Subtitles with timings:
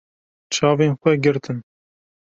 [0.53, 1.57] Çavên xwe girtin.